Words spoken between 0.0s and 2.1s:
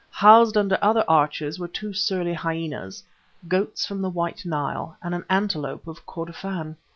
Housed under other arches were two